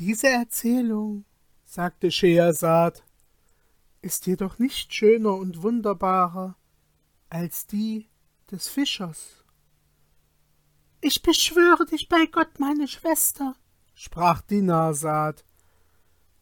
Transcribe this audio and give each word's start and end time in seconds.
Diese 0.00 0.28
Erzählung, 0.28 1.26
sagte 1.66 2.10
Schehersad, 2.10 3.04
ist 4.00 4.26
jedoch 4.26 4.58
nicht 4.58 4.94
schöner 4.94 5.34
und 5.34 5.62
wunderbarer 5.62 6.56
als 7.28 7.66
die 7.66 8.08
des 8.50 8.66
Fischers. 8.66 9.44
Ich 11.02 11.20
beschwöre 11.20 11.84
dich 11.84 12.08
bei 12.08 12.24
Gott, 12.24 12.58
meine 12.58 12.88
Schwester, 12.88 13.56
sprach 13.92 14.40
Dinarsad. 14.40 15.44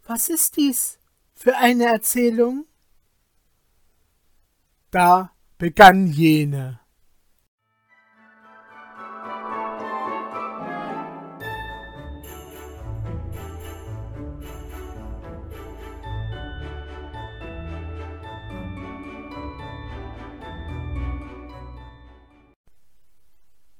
Was 0.04 0.28
ist 0.28 0.56
dies 0.56 1.00
für 1.34 1.56
eine 1.56 1.86
Erzählung? 1.86 2.64
Da 4.92 5.32
begann 5.58 6.06
jene. 6.06 6.78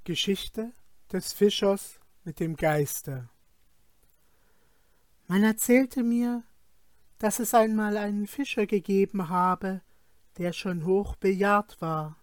Geschichte 0.09 0.73
des 1.13 1.35
Fischers 1.35 2.01
mit 2.25 2.41
dem 2.41 2.57
Geiste. 2.57 3.29
Man 5.27 5.45
erzählte 5.45 6.03
mir, 6.03 6.45
dass 7.19 7.41
es 7.41 7.53
einmal 7.53 7.99
einen 7.99 8.27
Fischer 8.27 8.65
gegeben 8.65 9.29
habe, 9.29 9.83
der 10.39 10.55
schon 10.55 10.87
hoch 10.87 11.15
bejahrt 11.17 11.83
war. 11.83 12.17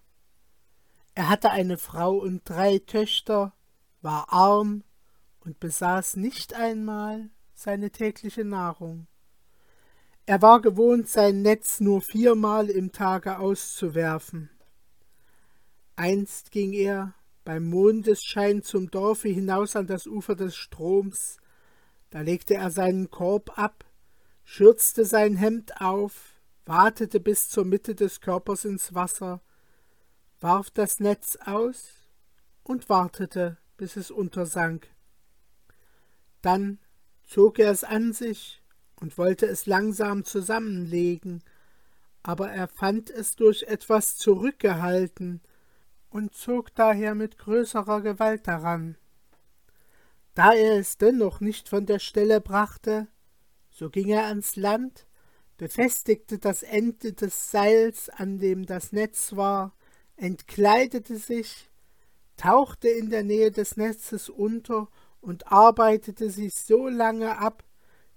Er 1.13 1.29
hatte 1.29 1.51
eine 1.51 1.77
Frau 1.77 2.15
und 2.15 2.41
drei 2.49 2.79
Töchter, 2.79 3.53
war 4.01 4.33
arm 4.33 4.83
und 5.41 5.59
besaß 5.59 6.15
nicht 6.15 6.55
einmal 6.55 7.29
seine 7.53 7.91
tägliche 7.91 8.45
Nahrung. 8.45 9.05
Er 10.25 10.41
war 10.41 10.59
gewohnt, 10.59 11.07
sein 11.07 11.43
Netz 11.43 11.81
nur 11.81 12.01
viermal 12.01 12.67
im 12.71 12.91
Tage 12.91 13.37
auszuwerfen. 13.37 14.49
Einst 15.95 16.49
ging 16.49 16.73
er 16.73 17.13
beim 17.45 17.69
Mondesschein 17.69 18.63
zum 18.63 18.91
Dorfe 18.91 19.29
hinaus 19.29 19.75
an 19.75 19.87
das 19.87 20.07
Ufer 20.07 20.35
des 20.35 20.55
Stroms. 20.55 21.37
Da 22.09 22.21
legte 22.21 22.55
er 22.55 22.71
seinen 22.71 23.11
Korb 23.11 23.57
ab, 23.57 23.85
schürzte 24.43 25.05
sein 25.05 25.35
Hemd 25.35 25.79
auf, 25.79 26.33
watete 26.65 27.19
bis 27.19 27.47
zur 27.47 27.63
Mitte 27.63 27.93
des 27.95 28.19
Körpers 28.19 28.65
ins 28.65 28.93
Wasser, 28.95 29.41
warf 30.41 30.71
das 30.71 30.99
Netz 30.99 31.37
aus 31.45 31.93
und 32.63 32.89
wartete, 32.89 33.57
bis 33.77 33.95
es 33.95 34.09
untersank. 34.09 34.87
Dann 36.41 36.79
zog 37.23 37.59
er 37.59 37.71
es 37.71 37.83
an 37.83 38.11
sich 38.11 38.63
und 38.99 39.17
wollte 39.19 39.45
es 39.45 39.67
langsam 39.67 40.23
zusammenlegen, 40.23 41.43
aber 42.23 42.49
er 42.49 42.67
fand 42.67 43.11
es 43.11 43.35
durch 43.35 43.63
etwas 43.63 44.17
zurückgehalten, 44.17 45.41
und 46.15 46.33
zog 46.33 46.73
daher 46.75 47.13
mit 47.13 47.37
größerer 47.37 47.99
Gewalt 47.99 48.47
daran. 48.47 48.95
Da 50.33 50.53
er 50.53 50.79
es 50.79 50.97
dennoch 50.97 51.41
nicht 51.41 51.67
von 51.67 51.85
der 51.85 51.99
Stelle 51.99 52.39
brachte, 52.39 53.09
so 53.69 53.89
ging 53.89 54.07
er 54.07 54.27
ans 54.27 54.55
Land, 54.55 55.07
befestigte 55.57 56.39
das 56.39 56.63
Ende 56.63 57.11
des 57.11 57.51
Seils, 57.51 58.07
an 58.07 58.39
dem 58.39 58.65
das 58.65 58.93
Netz 58.93 59.35
war, 59.35 59.75
entkleidete 60.15 61.17
sich, 61.17 61.69
tauchte 62.37 62.87
in 62.87 63.09
der 63.09 63.25
Nähe 63.25 63.51
des 63.51 63.75
Netzes 63.75 64.29
unter 64.29 64.87
und 65.19 65.51
arbeitete 65.51 66.29
sich 66.29 66.55
so 66.55 66.87
lange 66.87 67.39
ab, 67.39 67.65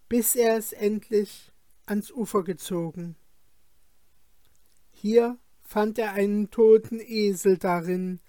bis 0.09 0.37
er 0.37 0.57
es 0.57 0.73
endlich 0.73 1.51
ans 1.85 2.13
Ufer 2.13 2.45
gezogen. 2.45 3.17
Hier 4.93 5.37
fand 5.69 5.99
er 5.99 6.15
einen 6.15 6.51
toten 6.51 6.99
Esel 6.99 7.59
darin, 7.59 8.21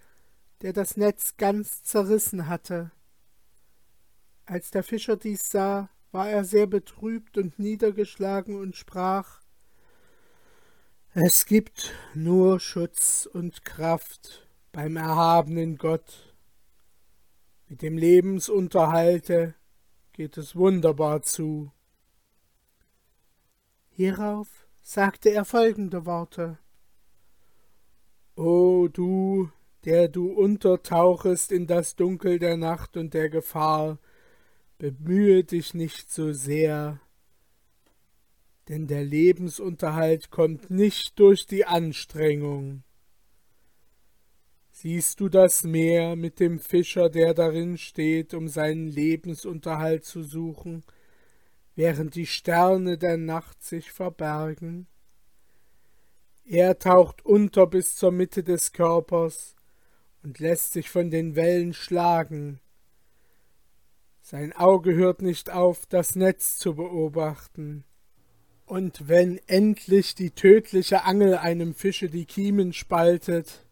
der 0.61 0.73
das 0.73 0.97
Netz 0.97 1.38
ganz 1.38 1.83
zerrissen 1.83 2.50
hatte. 2.50 2.91
Als 4.45 4.72
der 4.72 4.83
Fischer 4.83 5.16
dies 5.16 5.49
sah, 5.49 5.89
war 6.11 6.29
er 6.29 6.44
sehr 6.44 6.67
betrübt 6.67 7.38
und 7.38 7.57
niedergeschlagen 7.57 8.59
und 8.59 8.75
sprach 8.75 9.39
Es 11.13 11.45
gibt 11.45 11.94
nur 12.13 12.59
Schutz 12.59 13.25
und 13.31 13.63
Kraft 13.63 14.45
beim 14.73 14.97
erhabenen 14.97 15.78
Gott. 15.78 16.35
Mit 17.69 17.81
dem 17.81 17.97
Lebensunterhalte 17.97 19.55
geht 20.11 20.35
es 20.35 20.57
wunderbar 20.57 21.22
zu. 21.22 21.72
Hierauf 23.91 24.67
sagte 24.81 25.29
er 25.29 25.45
folgende 25.45 26.05
Worte 26.05 26.59
O 28.41 28.88
du, 28.88 29.50
der 29.83 30.07
du 30.07 30.31
untertauchest 30.31 31.51
in 31.51 31.67
das 31.67 31.97
Dunkel 31.97 32.39
der 32.39 32.55
Nacht 32.55 32.95
und 32.95 33.13
der 33.13 33.29
Gefahr, 33.29 34.00
bemühe 34.77 35.44
dich 35.44 35.73
nicht 35.73 36.09
so 36.09 36.31
sehr, 36.31 37.01
denn 38.69 38.88
der 38.88 39.03
Lebensunterhalt 39.03 40.31
kommt 40.31 40.69
nicht 40.69 41.19
durch 41.19 41.47
die 41.47 41.66
Anstrengung. 41.66 42.83
Siehst 44.72 45.19
du 45.19 45.28
das 45.28 45.66
Meer 45.66 46.16
mit 46.16 46.39
dem 46.39 46.59
Fischer, 46.59 47.09
der 47.09 47.33
darin 47.33 47.78
steht, 47.78 48.33
um 48.33 48.47
seinen 48.47 48.88
Lebensunterhalt 48.88 50.05
zu 50.05 50.23
suchen, 50.23 50.85
während 51.75 52.16
die 52.16 52.25
Sterne 52.25 52.97
der 52.97 53.17
Nacht 53.17 53.61
sich 53.61 53.91
verbergen? 53.91 54.88
Er 56.51 56.79
taucht 56.79 57.23
unter 57.23 57.67
bis 57.67 57.95
zur 57.95 58.11
Mitte 58.11 58.43
des 58.43 58.73
Körpers 58.73 59.55
und 60.23 60.39
lässt 60.39 60.73
sich 60.73 60.89
von 60.89 61.11
den 61.11 61.35
Wellen 61.35 61.75
schlagen. 61.75 62.59
Sein 64.23 64.53
Auge 64.53 64.95
hört 64.95 65.21
nicht 65.21 65.51
auf, 65.51 65.85
das 65.85 66.15
Netz 66.15 66.57
zu 66.57 66.73
beobachten. 66.73 67.83
Und 68.65 69.07
wenn 69.07 69.39
endlich 69.45 70.15
die 70.15 70.31
tödliche 70.31 71.03
Angel 71.03 71.37
einem 71.37 71.75
Fische 71.75 72.09
die 72.09 72.25
Kiemen 72.25 72.73
spaltet, 72.73 73.67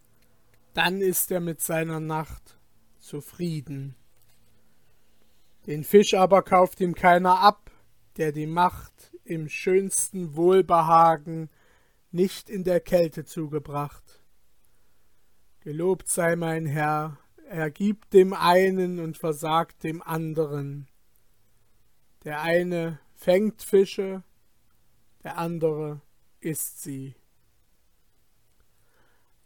dann 0.75 1.01
ist 1.01 1.31
er 1.31 1.39
mit 1.39 1.61
seiner 1.61 1.99
Nacht 1.99 2.59
zufrieden. 2.99 3.95
Den 5.65 5.83
Fisch 5.83 6.13
aber 6.13 6.44
kauft 6.44 6.79
ihm 6.79 6.94
keiner 6.94 7.39
ab, 7.39 7.71
der 8.17 8.31
die 8.31 8.45
Macht 8.45 9.11
im 9.23 9.49
schönsten 9.49 10.35
Wohlbehagen 10.35 11.49
nicht 12.17 12.50
in 12.50 12.63
der 12.63 12.79
Kälte 12.79 13.25
zugebracht. 13.25 14.23
Gelobt 15.59 16.09
sei 16.09 16.35
mein 16.35 16.66
Herr, 16.66 17.19
er 17.47 17.69
gibt 17.69 18.11
dem 18.13 18.33
einen 18.33 19.00
und 19.00 19.17
versagt 19.17 19.83
dem 19.83 20.01
anderen. 20.01 20.88
Der 22.23 22.41
eine 22.41 23.00
fängt 23.13 23.61
Fische, 23.61 24.23
der 25.23 25.38
andere 25.38 26.01
isst 26.39 26.81
sie. 26.81 27.13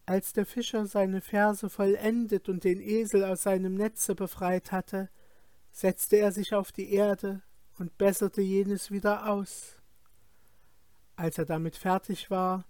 Als 0.05 0.31
der 0.31 0.45
Fischer 0.45 0.85
seine 0.85 1.19
Verse 1.19 1.69
vollendet 1.69 2.47
und 2.47 2.63
den 2.63 2.79
Esel 2.79 3.25
aus 3.25 3.43
seinem 3.43 3.75
Netze 3.75 4.15
befreit 4.15 4.71
hatte, 4.71 5.09
setzte 5.71 6.15
er 6.17 6.31
sich 6.31 6.53
auf 6.53 6.71
die 6.71 6.93
Erde 6.93 7.41
und 7.77 7.97
besserte 7.97 8.41
jenes 8.41 8.91
wieder 8.91 9.27
aus. 9.29 9.80
Als 11.21 11.37
er 11.37 11.45
damit 11.45 11.77
fertig 11.77 12.31
war, 12.31 12.65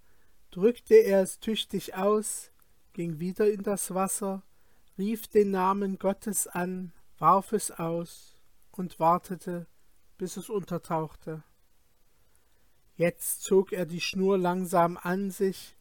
drückte 0.50 0.96
er 0.96 1.22
es 1.22 1.40
tüchtig 1.40 1.96
aus, 1.96 2.52
ging 2.92 3.22
wieder 3.22 3.50
in 3.50 3.64
das 3.64 3.94
Wasser, 3.94 4.44
rief 4.98 5.30
den 5.30 5.52
Namen 5.52 5.98
Gottes 5.98 6.48
an, 6.48 6.92
warf 7.18 7.54
es 7.54 7.72
aus 7.72 8.42
und 8.72 9.00
wartete, 9.00 9.68
bis 10.18 10.36
es 10.36 10.50
untertauchte. 10.50 11.46
Jetzt 12.98 13.42
zog 13.42 13.72
er 13.72 13.86
die 13.86 14.02
Schnur 14.02 14.38
langsam 14.38 14.98
an 15.02 15.32
sich, 15.32 15.78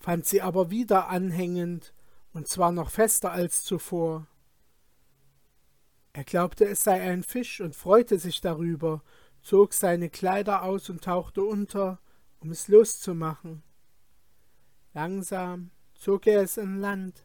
fand 0.00 0.26
sie 0.26 0.42
aber 0.42 0.68
wieder 0.68 1.10
anhängend, 1.10 1.94
und 2.32 2.48
zwar 2.48 2.72
noch 2.72 2.90
fester 2.90 3.30
als 3.30 3.62
zuvor. 3.62 4.26
Er 6.12 6.24
glaubte, 6.24 6.64
es 6.64 6.82
sei 6.82 7.02
ein 7.02 7.22
Fisch 7.22 7.60
und 7.60 7.76
freute 7.76 8.18
sich 8.18 8.40
darüber 8.40 9.00
zog 9.42 9.74
seine 9.74 10.10
Kleider 10.10 10.62
aus 10.62 10.90
und 10.90 11.04
tauchte 11.04 11.42
unter, 11.42 12.00
um 12.40 12.50
es 12.50 12.68
loszumachen. 12.68 13.62
Langsam 14.92 15.70
zog 15.94 16.26
er 16.26 16.42
es 16.42 16.58
an 16.58 16.78
Land 16.78 17.24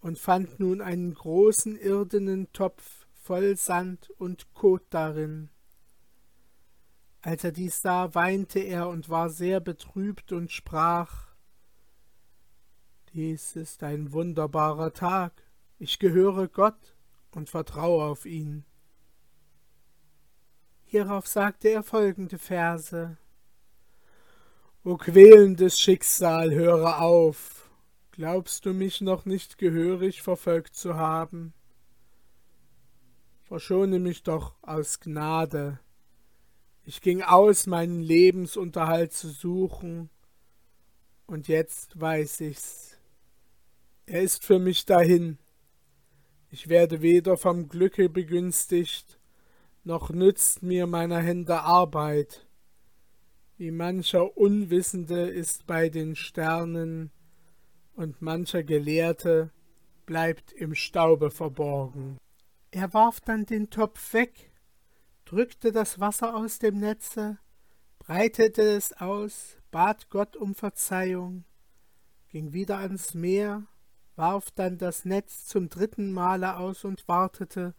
und 0.00 0.18
fand 0.18 0.60
nun 0.60 0.80
einen 0.80 1.14
großen 1.14 1.76
irdenen 1.76 2.52
Topf 2.52 3.06
voll 3.12 3.56
Sand 3.56 4.10
und 4.10 4.54
Kot 4.54 4.82
darin. 4.90 5.50
Als 7.20 7.44
er 7.44 7.52
dies 7.52 7.82
sah, 7.82 8.14
weinte 8.14 8.60
er 8.60 8.88
und 8.88 9.08
war 9.08 9.28
sehr 9.28 9.60
betrübt 9.60 10.32
und 10.32 10.52
sprach 10.52 11.28
Dies 13.14 13.56
ist 13.56 13.82
ein 13.82 14.12
wunderbarer 14.12 14.92
Tag, 14.92 15.42
ich 15.78 15.98
gehöre 15.98 16.46
Gott 16.46 16.94
und 17.30 17.48
vertraue 17.48 18.04
auf 18.04 18.26
ihn. 18.26 18.64
Hierauf 20.90 21.26
sagte 21.26 21.68
er 21.68 21.82
folgende 21.82 22.38
Verse. 22.38 23.18
O 24.84 24.96
quälendes 24.96 25.78
Schicksal, 25.78 26.54
höre 26.54 27.02
auf, 27.02 27.68
glaubst 28.10 28.64
du 28.64 28.72
mich 28.72 29.02
noch 29.02 29.26
nicht 29.26 29.58
gehörig 29.58 30.22
verfolgt 30.22 30.74
zu 30.74 30.94
haben? 30.94 31.52
Verschone 33.42 33.98
mich 33.98 34.22
doch 34.22 34.54
aus 34.62 34.98
Gnade. 34.98 35.78
Ich 36.86 37.02
ging 37.02 37.20
aus, 37.20 37.66
meinen 37.66 38.00
Lebensunterhalt 38.00 39.12
zu 39.12 39.28
suchen, 39.28 40.08
und 41.26 41.48
jetzt 41.48 42.00
weiß 42.00 42.40
ich's. 42.40 42.96
Er 44.06 44.22
ist 44.22 44.42
für 44.42 44.58
mich 44.58 44.86
dahin. 44.86 45.36
Ich 46.50 46.70
werde 46.70 47.02
weder 47.02 47.36
vom 47.36 47.68
Glücke 47.68 48.08
begünstigt, 48.08 49.17
noch 49.88 50.10
nützt 50.10 50.62
mir 50.62 50.86
meiner 50.86 51.18
Hände 51.18 51.62
Arbeit. 51.62 52.46
Wie 53.56 53.70
mancher 53.70 54.36
Unwissende 54.36 55.22
ist 55.30 55.66
bei 55.66 55.88
den 55.88 56.14
Sternen, 56.14 57.10
und 57.94 58.20
mancher 58.22 58.62
Gelehrte 58.62 59.50
bleibt 60.04 60.52
im 60.52 60.74
Staube 60.74 61.30
verborgen. 61.30 62.18
Er 62.70 62.92
warf 62.92 63.20
dann 63.20 63.46
den 63.46 63.70
Topf 63.70 64.12
weg, 64.12 64.52
drückte 65.24 65.72
das 65.72 65.98
Wasser 65.98 66.36
aus 66.36 66.58
dem 66.58 66.78
Netze, 66.78 67.38
breitete 67.98 68.62
es 68.62 68.92
aus, 68.92 69.56
bat 69.70 70.10
Gott 70.10 70.36
um 70.36 70.54
Verzeihung, 70.54 71.44
ging 72.28 72.52
wieder 72.52 72.76
ans 72.78 73.14
Meer, 73.14 73.66
warf 74.16 74.50
dann 74.50 74.76
das 74.76 75.06
Netz 75.06 75.46
zum 75.46 75.70
dritten 75.70 76.12
Male 76.12 76.58
aus 76.58 76.84
und 76.84 77.08
wartete, 77.08 77.74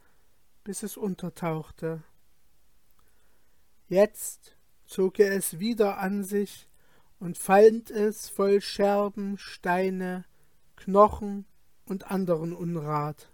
bis 0.64 0.84
es 0.84 0.98
untertauchte. 0.98 2.04
Jetzt 3.88 4.56
zog 4.86 5.20
er 5.20 5.34
es 5.34 5.60
wieder 5.60 5.98
an 5.98 6.24
sich 6.24 6.68
und 7.20 7.38
fand 7.38 7.92
es 7.92 8.30
voll 8.30 8.62
Scherben, 8.62 9.38
Steine, 9.38 10.26
Knochen 10.76 11.46
und 11.86 12.10
anderen 12.12 12.54
Unrat. 12.54 13.32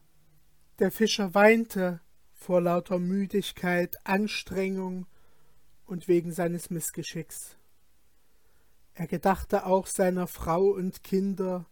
Der 0.79 0.91
Fischer 0.91 1.33
weinte 1.33 2.01
vor 2.33 2.61
lauter 2.61 2.99
Müdigkeit, 2.99 3.97
Anstrengung 4.05 5.07
und 5.85 6.07
wegen 6.07 6.31
seines 6.31 6.69
Missgeschicks. 6.69 7.57
Er 8.93 9.07
gedachte 9.07 9.65
auch 9.65 9.87
seiner 9.87 10.27
Frau 10.27 10.67
und 10.67 11.03
Kinder, 11.03 11.65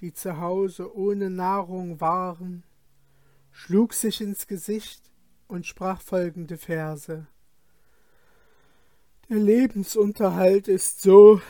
die 0.00 0.12
zu 0.12 0.38
Hause 0.38 0.94
ohne 0.94 1.30
Nahrung 1.30 2.00
waren, 2.00 2.64
schlug 3.56 3.94
sich 3.94 4.20
ins 4.20 4.46
Gesicht 4.46 5.10
und 5.48 5.66
sprach 5.66 6.00
folgende 6.00 6.58
Verse 6.58 7.26
der 9.28 9.38
Lebensunterhalt 9.38 10.68
ist 10.68 11.00
so, 11.00 11.40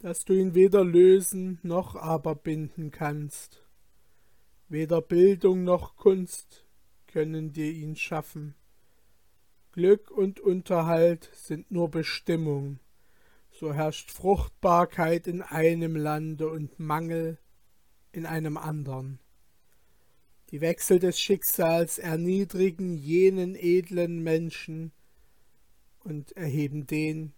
dass 0.00 0.26
du 0.26 0.34
ihn 0.34 0.54
weder 0.54 0.84
lösen 0.84 1.58
noch 1.62 1.96
aber 1.96 2.34
binden 2.34 2.90
kannst. 2.90 3.64
Weder 4.68 5.00
Bildung 5.00 5.64
noch 5.64 5.96
Kunst 5.96 6.66
können 7.06 7.54
dir 7.54 7.72
ihn 7.72 7.96
schaffen. 7.96 8.54
Glück 9.72 10.10
und 10.10 10.40
Unterhalt 10.40 11.30
sind 11.32 11.70
nur 11.70 11.90
Bestimmung, 11.90 12.80
so 13.50 13.72
herrscht 13.72 14.10
Fruchtbarkeit 14.10 15.26
in 15.26 15.40
einem 15.40 15.96
Lande 15.96 16.50
und 16.50 16.78
Mangel 16.78 17.38
in 18.12 18.26
einem 18.26 18.58
andern. 18.58 19.19
Die 20.50 20.60
Wechsel 20.60 20.98
des 20.98 21.20
Schicksals 21.20 21.98
erniedrigen 21.98 22.96
jenen 22.96 23.54
edlen 23.54 24.22
Menschen, 24.22 24.92
und 26.04 26.32
erheben 26.36 26.86
den, 26.86 27.32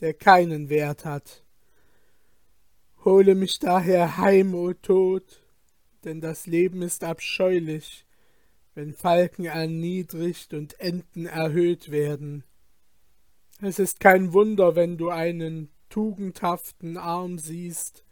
der 0.00 0.14
keinen 0.14 0.68
Wert 0.68 1.04
hat. 1.04 1.44
Hole 3.04 3.34
mich 3.34 3.58
daher 3.58 4.18
heim, 4.18 4.54
o 4.54 4.72
Tod, 4.72 5.42
denn 6.04 6.20
das 6.20 6.46
Leben 6.46 6.82
ist 6.82 7.04
abscheulich, 7.04 8.06
wenn 8.74 8.92
Falken 8.92 9.46
erniedrigt 9.46 10.54
und 10.54 10.78
Enten 10.80 11.26
erhöht 11.26 11.90
werden. 11.90 12.44
Es 13.60 13.78
ist 13.78 14.00
kein 14.00 14.32
Wunder, 14.32 14.74
wenn 14.74 14.96
du 14.96 15.10
einen 15.10 15.70
tugendhaften 15.88 16.96
arm 16.96 17.38
siehst 17.38 18.04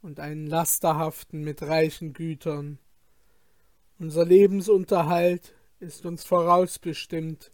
und 0.00 0.18
einen 0.18 0.46
lasterhaften 0.46 1.44
mit 1.44 1.62
reichen 1.62 2.12
Gütern. 2.12 2.78
Unser 4.02 4.24
Lebensunterhalt 4.24 5.54
ist 5.78 6.04
uns 6.06 6.24
vorausbestimmt, 6.24 7.52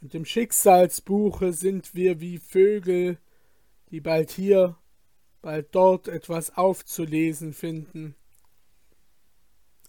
und 0.00 0.16
im 0.16 0.24
Schicksalsbuche 0.24 1.52
sind 1.52 1.94
wir 1.94 2.20
wie 2.20 2.38
Vögel, 2.38 3.18
die 3.92 4.00
bald 4.00 4.32
hier, 4.32 4.76
bald 5.42 5.72
dort 5.72 6.08
etwas 6.08 6.56
aufzulesen 6.56 7.52
finden. 7.52 8.16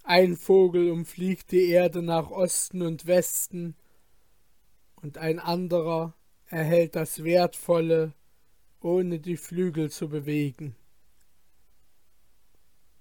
Ein 0.04 0.38
Vogel 0.38 0.92
umfliegt 0.92 1.52
die 1.52 1.70
Erde 1.70 2.04
nach 2.04 2.30
Osten 2.30 2.84
und 2.84 3.08
Westen, 3.08 3.76
und 5.02 5.18
ein 5.18 5.40
anderer 5.40 6.14
erhält 6.46 6.96
das 6.96 7.24
Wertvolle, 7.24 8.14
ohne 8.82 9.20
die 9.20 9.36
Flügel 9.36 9.90
zu 9.90 10.10
bewegen. 10.10 10.76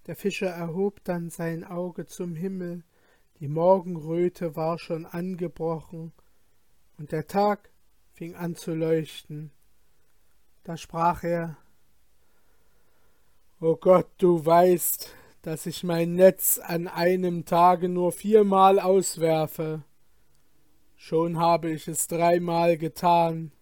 Der 0.07 0.17
Fischer 0.17 0.49
erhob 0.49 1.05
dann 1.05 1.31
sein 1.31 1.65
Auge 1.65 2.07
zum 2.07 2.35
Himmel, 2.35 2.85
die 3.39 3.49
Morgenröte 3.49 4.57
war 4.57 4.79
schon 4.79 5.07
angebrochen, 5.07 6.13
und 6.99 7.13
der 7.13 7.27
Tag 7.27 7.71
fing 8.13 8.35
an 8.35 8.55
zu 8.55 8.75
leuchten. 8.75 9.51
Da 10.65 10.77
sprach 10.77 11.25
er, 11.25 11.57
O 13.61 13.77
Gott, 13.77 14.09
du 14.19 14.45
weißt, 14.45 15.15
dass 15.43 15.67
ich 15.67 15.85
mein 15.85 16.15
Netz 16.15 16.59
an 16.59 16.89
einem 16.89 17.45
Tage 17.45 17.89
nur 17.89 18.13
viermal 18.13 18.79
auswerfe. 18.79 19.83
Schon 20.97 21.39
habe 21.39 21.71
ich 21.71 21.89
es 21.89 22.09
dreimal 22.09 22.77
getan. 22.77 23.53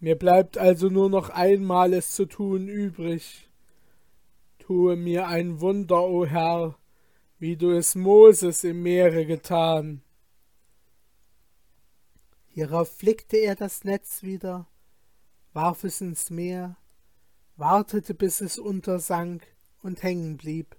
Mir 0.00 0.16
bleibt 0.16 0.58
also 0.58 0.88
nur 0.88 1.10
noch 1.10 1.30
einmal 1.30 1.92
es 1.92 2.12
zu 2.12 2.26
tun 2.26 2.68
übrig. 2.68 3.45
Tue 4.66 4.96
mir 4.96 5.28
ein 5.28 5.60
Wunder, 5.60 6.02
o 6.02 6.26
Herr, 6.26 6.76
wie 7.38 7.56
du 7.56 7.70
es 7.70 7.94
Moses 7.94 8.64
im 8.64 8.82
Meere 8.82 9.24
getan. 9.24 10.02
Hierauf 12.48 12.90
flickte 12.90 13.36
er 13.36 13.54
das 13.54 13.84
Netz 13.84 14.24
wieder, 14.24 14.66
warf 15.52 15.84
es 15.84 16.00
ins 16.00 16.30
Meer, 16.30 16.76
wartete, 17.56 18.12
bis 18.12 18.40
es 18.40 18.58
untersank 18.58 19.46
und 19.84 20.02
hängen 20.02 20.36
blieb, 20.36 20.74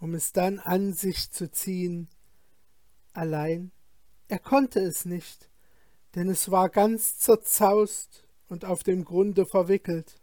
um 0.00 0.12
es 0.12 0.32
dann 0.32 0.58
an 0.58 0.92
sich 0.92 1.30
zu 1.30 1.48
ziehen. 1.48 2.08
Allein 3.12 3.70
er 4.26 4.40
konnte 4.40 4.80
es 4.80 5.04
nicht, 5.04 5.48
denn 6.16 6.28
es 6.28 6.50
war 6.50 6.70
ganz 6.70 7.18
zerzaust 7.18 8.26
und 8.48 8.64
auf 8.64 8.82
dem 8.82 9.04
Grunde 9.04 9.46
verwickelt. 9.46 10.20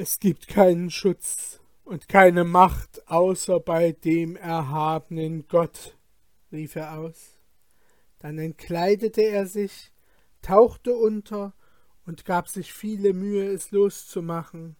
Es 0.00 0.20
gibt 0.20 0.46
keinen 0.46 0.92
Schutz 0.92 1.58
und 1.82 2.08
keine 2.08 2.44
Macht 2.44 3.08
außer 3.08 3.58
bei 3.58 3.90
dem 3.90 4.36
erhabenen 4.36 5.48
Gott, 5.48 5.98
rief 6.52 6.76
er 6.76 7.00
aus. 7.00 7.40
Dann 8.20 8.38
entkleidete 8.38 9.22
er 9.22 9.48
sich, 9.48 9.90
tauchte 10.40 10.94
unter 10.94 11.52
und 12.06 12.24
gab 12.24 12.48
sich 12.48 12.72
viele 12.72 13.12
Mühe, 13.12 13.44
es 13.48 13.72
loszumachen. 13.72 14.76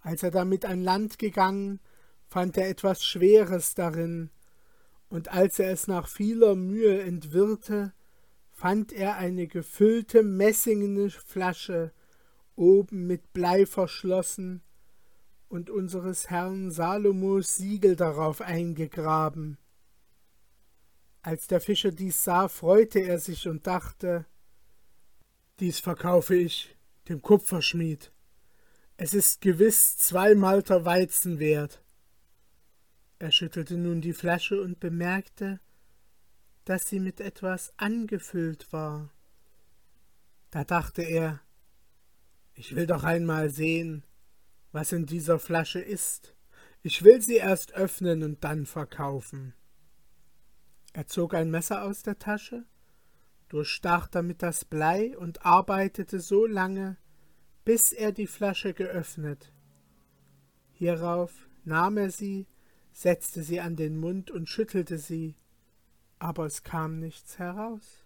Als 0.00 0.24
er 0.24 0.32
damit 0.32 0.64
an 0.64 0.82
Land 0.82 1.20
gegangen, 1.20 1.78
fand 2.26 2.56
er 2.56 2.68
etwas 2.68 3.04
Schweres 3.04 3.76
darin, 3.76 4.30
und 5.10 5.28
als 5.28 5.60
er 5.60 5.70
es 5.70 5.86
nach 5.86 6.08
vieler 6.08 6.56
Mühe 6.56 7.02
entwirrte, 7.02 7.92
fand 8.50 8.92
er 8.92 9.14
eine 9.14 9.46
gefüllte 9.46 10.24
messingene 10.24 11.10
Flasche, 11.10 11.92
oben 12.58 13.06
mit 13.06 13.32
Blei 13.32 13.64
verschlossen 13.64 14.62
und 15.48 15.70
unseres 15.70 16.28
Herrn 16.28 16.70
Salomos 16.70 17.56
Siegel 17.56 17.96
darauf 17.96 18.40
eingegraben. 18.40 19.56
Als 21.22 21.46
der 21.46 21.60
Fischer 21.60 21.92
dies 21.92 22.22
sah, 22.24 22.48
freute 22.48 23.00
er 23.00 23.18
sich 23.18 23.48
und 23.48 23.66
dachte, 23.66 24.26
dies 25.60 25.80
verkaufe 25.80 26.34
ich 26.34 26.76
dem 27.08 27.22
Kupferschmied. 27.22 28.12
Es 28.96 29.14
ist 29.14 29.40
gewiss 29.40 29.96
zwei 29.96 30.34
Malter 30.34 30.84
Weizen 30.84 31.38
wert. 31.38 31.82
Er 33.18 33.32
schüttelte 33.32 33.76
nun 33.76 34.00
die 34.00 34.12
Flasche 34.12 34.60
und 34.60 34.80
bemerkte, 34.80 35.60
dass 36.64 36.88
sie 36.88 37.00
mit 37.00 37.20
etwas 37.20 37.72
angefüllt 37.76 38.72
war. 38.72 39.10
Da 40.50 40.64
dachte 40.64 41.02
er, 41.02 41.40
ich 42.58 42.74
will 42.74 42.88
doch 42.88 43.04
einmal 43.04 43.50
sehen, 43.50 44.02
was 44.72 44.90
in 44.90 45.06
dieser 45.06 45.38
Flasche 45.38 45.78
ist. 45.78 46.34
Ich 46.82 47.04
will 47.04 47.22
sie 47.22 47.36
erst 47.36 47.72
öffnen 47.74 48.24
und 48.24 48.42
dann 48.42 48.66
verkaufen. 48.66 49.54
Er 50.92 51.06
zog 51.06 51.34
ein 51.34 51.52
Messer 51.52 51.84
aus 51.84 52.02
der 52.02 52.18
Tasche, 52.18 52.64
durchstach 53.48 54.08
damit 54.08 54.42
das 54.42 54.64
Blei 54.64 55.16
und 55.16 55.46
arbeitete 55.46 56.18
so 56.18 56.46
lange, 56.46 56.96
bis 57.64 57.92
er 57.92 58.10
die 58.10 58.26
Flasche 58.26 58.74
geöffnet. 58.74 59.52
Hierauf 60.72 61.48
nahm 61.64 61.96
er 61.96 62.10
sie, 62.10 62.48
setzte 62.90 63.44
sie 63.44 63.60
an 63.60 63.76
den 63.76 64.00
Mund 64.00 64.32
und 64.32 64.48
schüttelte 64.48 64.98
sie, 64.98 65.36
aber 66.18 66.46
es 66.46 66.64
kam 66.64 66.98
nichts 66.98 67.38
heraus. 67.38 68.04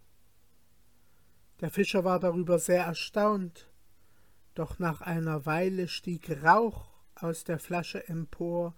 Der 1.63 1.71
Fischer 1.71 2.05
war 2.05 2.21
darüber 2.21 2.59
sehr 2.59 2.85
erstaunt, 2.85 3.72
doch 4.55 4.79
nach 4.79 5.01
einer 5.01 5.47
Weile 5.47 5.89
stieg 5.89 6.31
Rauch 6.43 6.91
aus 7.15 7.45
der 7.45 7.59
Flasche 7.59 8.07
empor, 8.09 8.75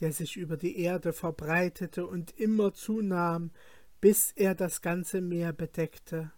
der 0.00 0.12
sich 0.12 0.36
über 0.36 0.56
die 0.56 0.78
Erde 0.78 1.12
verbreitete 1.12 2.06
und 2.06 2.30
immer 2.38 2.72
zunahm, 2.72 3.50
bis 4.00 4.32
er 4.32 4.54
das 4.54 4.80
ganze 4.80 5.20
Meer 5.20 5.52
bedeckte. 5.52 6.32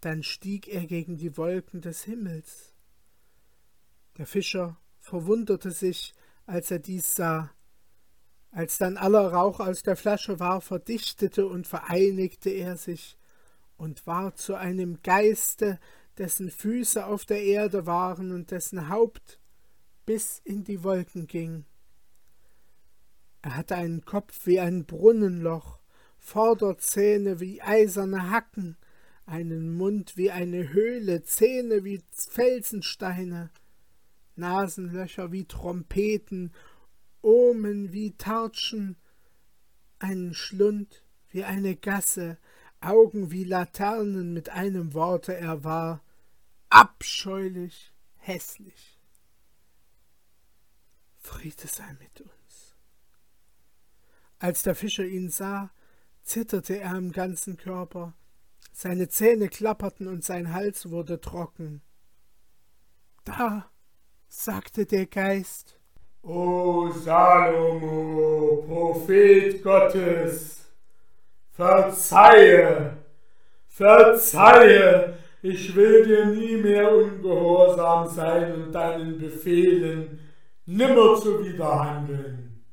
Dann 0.00 0.22
stieg 0.22 0.68
er 0.68 0.86
gegen 0.86 1.16
die 1.16 1.36
Wolken 1.36 1.80
des 1.80 2.04
Himmels. 2.04 2.72
Der 4.16 4.26
Fischer 4.26 4.78
verwunderte 4.98 5.70
sich, 5.70 6.14
als 6.46 6.70
er 6.70 6.78
dies 6.78 7.14
sah. 7.14 7.50
Als 8.50 8.78
dann 8.78 8.96
aller 8.96 9.32
Rauch 9.32 9.60
aus 9.60 9.82
der 9.82 9.96
Flasche 9.96 10.40
war, 10.40 10.60
verdichtete 10.60 11.46
und 11.46 11.66
vereinigte 11.66 12.50
er 12.50 12.76
sich 12.76 13.18
und 13.76 14.06
war 14.06 14.34
zu 14.34 14.54
einem 14.54 15.02
Geiste, 15.02 15.78
dessen 16.18 16.50
Füße 16.50 17.06
auf 17.06 17.24
der 17.24 17.42
Erde 17.42 17.86
waren 17.86 18.32
und 18.32 18.50
dessen 18.50 18.88
Haupt 18.88 19.38
bis 20.04 20.40
in 20.44 20.64
die 20.64 20.82
Wolken 20.82 21.26
ging. 21.26 21.64
Er 23.42 23.56
hatte 23.56 23.76
einen 23.76 24.04
Kopf 24.04 24.46
wie 24.46 24.60
ein 24.60 24.84
Brunnenloch, 24.84 25.80
Vorderzähne 26.18 27.40
wie 27.40 27.62
eiserne 27.62 28.30
Hacken, 28.30 28.76
einen 29.26 29.76
Mund 29.76 30.16
wie 30.16 30.30
eine 30.30 30.72
Höhle, 30.72 31.22
Zähne 31.22 31.84
wie 31.84 32.02
Felsensteine, 32.10 33.50
Nasenlöcher 34.36 35.30
wie 35.30 35.44
Trompeten, 35.44 36.52
Omen 37.22 37.92
wie 37.92 38.16
Tartschen, 38.16 38.96
einen 39.98 40.34
Schlund 40.34 41.04
wie 41.30 41.44
eine 41.44 41.76
Gasse, 41.76 42.38
Augen 42.80 43.30
wie 43.30 43.44
Laternen 43.44 44.32
mit 44.32 44.50
einem 44.50 44.94
Worte, 44.94 45.36
er 45.36 45.64
war 45.64 46.02
abscheulich 46.70 47.92
hässlich. 48.16 48.98
Friede 51.18 51.66
sei 51.66 51.96
mit 52.00 52.20
uns. 52.20 52.76
Als 54.38 54.62
der 54.62 54.74
Fischer 54.74 55.04
ihn 55.04 55.30
sah, 55.30 55.70
zitterte 56.22 56.78
er 56.78 56.96
im 56.96 57.12
ganzen 57.12 57.56
Körper, 57.56 58.14
seine 58.72 59.08
Zähne 59.08 59.48
klapperten 59.48 60.06
und 60.06 60.24
sein 60.24 60.52
Hals 60.52 60.90
wurde 60.90 61.20
trocken. 61.20 61.82
Da, 63.24 63.70
sagte 64.28 64.86
der 64.86 65.06
Geist, 65.06 65.78
O 66.22 66.90
Salomo, 66.90 68.64
Prophet 68.66 69.62
Gottes, 69.62 70.66
Verzeihe, 71.50 72.96
verzeihe, 73.66 75.18
ich 75.42 75.74
will 75.74 76.04
dir 76.04 76.26
nie 76.26 76.56
mehr 76.56 76.94
ungehorsam 76.94 78.08
sein 78.08 78.54
und 78.54 78.72
deinen 78.72 79.18
Befehlen 79.18 80.20
nimmer 80.66 81.20
zuwiderhandeln. 81.20 82.64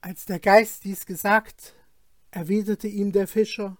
Als 0.00 0.24
der 0.24 0.38
Geist 0.38 0.84
dies 0.84 1.04
gesagt, 1.04 1.74
erwiderte 2.30 2.88
ihm 2.88 3.12
der 3.12 3.26
Fischer, 3.26 3.76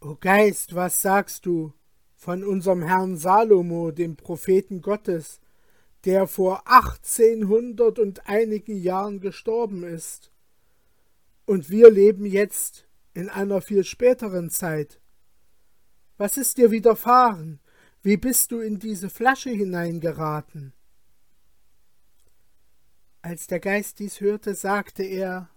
O 0.00 0.16
Geist, 0.20 0.74
was 0.74 1.00
sagst 1.00 1.44
du 1.44 1.72
von 2.14 2.44
unserem 2.44 2.82
Herrn 2.82 3.16
Salomo, 3.16 3.90
dem 3.90 4.16
Propheten 4.16 4.80
Gottes, 4.80 5.40
der 6.04 6.28
vor 6.28 6.62
achtzehnhundert 6.66 7.98
und 7.98 8.28
einigen 8.28 8.76
Jahren 8.76 9.20
gestorben 9.20 9.82
ist? 9.82 10.30
Und 11.46 11.70
wir 11.70 11.90
leben 11.90 12.26
jetzt 12.26 12.86
in 13.14 13.28
einer 13.28 13.60
viel 13.60 13.82
späteren 13.82 14.50
Zeit. 14.50 15.00
Was 16.18 16.36
ist 16.36 16.58
dir 16.58 16.70
widerfahren? 16.70 17.60
Wie 18.02 18.16
bist 18.16 18.52
du 18.52 18.60
in 18.60 18.78
diese 18.78 19.08
Flasche 19.08 19.50
hineingeraten? 19.50 20.74
Als 23.22 23.46
der 23.46 23.60
Geist 23.60 23.98
dies 23.98 24.20
hörte, 24.20 24.54
sagte 24.54 25.02
er 25.02 25.48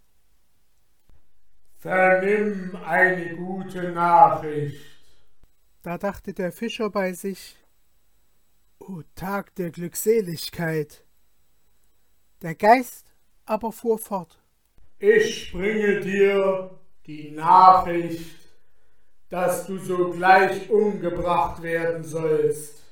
Vernimm 1.77 2.75
eine 2.85 3.35
gute 3.35 3.91
Nachricht. 3.91 4.79
Da 5.81 5.97
dachte 5.97 6.33
der 6.33 6.51
Fischer 6.51 6.89
bei 6.89 7.11
sich 7.13 7.57
O 8.79 9.01
Tag 9.15 9.53
der 9.55 9.71
Glückseligkeit. 9.71 11.03
Der 12.41 12.55
Geist 12.55 13.13
aber 13.45 13.71
fuhr 13.71 13.97
fort 13.99 14.41
ich 15.01 15.51
bringe 15.51 15.99
dir 15.99 16.79
die 17.07 17.31
Nachricht, 17.31 18.40
dass 19.31 19.65
du 19.65 19.77
sogleich 19.77 20.69
umgebracht 20.69 21.63
werden 21.63 22.03
sollst. 22.03 22.83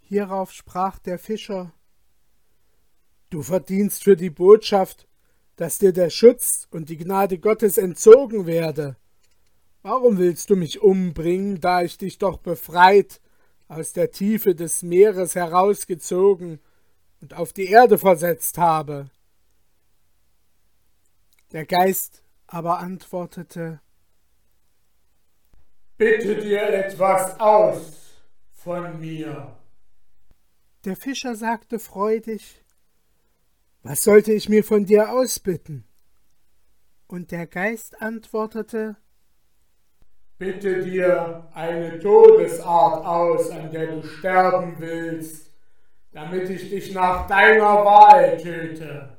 Hierauf 0.00 0.52
sprach 0.52 0.98
der 0.98 1.18
Fischer, 1.18 1.72
Du 3.30 3.42
verdienst 3.42 4.04
für 4.04 4.16
die 4.16 4.30
Botschaft, 4.30 5.08
dass 5.56 5.78
dir 5.78 5.92
der 5.92 6.10
Schutz 6.10 6.66
und 6.70 6.88
die 6.88 6.96
Gnade 6.96 7.38
Gottes 7.38 7.78
entzogen 7.78 8.46
werde. 8.46 8.96
Warum 9.82 10.18
willst 10.18 10.50
du 10.50 10.56
mich 10.56 10.82
umbringen, 10.82 11.60
da 11.60 11.82
ich 11.82 11.96
dich 11.96 12.18
doch 12.18 12.38
befreit, 12.38 13.20
aus 13.68 13.92
der 13.92 14.10
Tiefe 14.10 14.54
des 14.54 14.82
Meeres 14.82 15.36
herausgezogen 15.36 16.60
und 17.20 17.34
auf 17.34 17.52
die 17.52 17.66
Erde 17.66 17.98
versetzt 17.98 18.58
habe? 18.58 19.10
Der 21.52 21.64
Geist 21.64 22.22
aber 22.46 22.78
antwortete 22.78 23.80
Bitte 25.96 26.36
dir 26.40 26.62
etwas 26.70 27.38
aus 27.38 27.92
von 28.52 28.98
mir. 28.98 29.56
Der 30.84 30.96
Fischer 30.96 31.36
sagte 31.36 31.78
freudig 31.78 32.64
Was 33.84 34.02
sollte 34.02 34.32
ich 34.32 34.48
mir 34.48 34.64
von 34.64 34.86
dir 34.86 35.12
ausbitten? 35.12 35.84
Und 37.06 37.30
der 37.30 37.46
Geist 37.46 38.02
antwortete 38.02 38.96
Bitte 40.36 40.82
dir 40.82 41.48
eine 41.54 42.00
Todesart 42.00 43.06
aus, 43.06 43.50
an 43.50 43.70
der 43.70 43.94
du 43.94 44.02
sterben 44.02 44.74
willst, 44.78 45.52
damit 46.10 46.50
ich 46.50 46.70
dich 46.70 46.92
nach 46.92 47.28
deiner 47.28 47.84
Wahl 47.84 48.36
töte. 48.38 49.16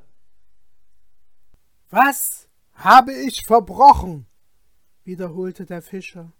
Was 1.89 2.49
habe 2.73 3.13
ich 3.13 3.45
verbrochen? 3.45 4.25
wiederholte 5.05 5.65
der 5.65 5.81
Fischer. 5.81 6.33